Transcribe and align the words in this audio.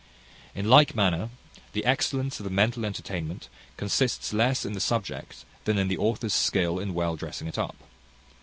In 0.55 0.67
like 0.67 0.95
manner, 0.95 1.29
the 1.73 1.85
excellence 1.85 2.39
of 2.39 2.43
the 2.45 2.49
mental 2.49 2.87
entertainment 2.87 3.49
consists 3.77 4.33
less 4.33 4.65
in 4.65 4.73
the 4.73 4.79
subject 4.79 5.45
than 5.65 5.77
in 5.77 5.89
the 5.89 5.97
author's 5.99 6.33
skill 6.33 6.79
in 6.79 6.95
well 6.95 7.15
dressing 7.15 7.47
it 7.47 7.59
up. 7.59 7.75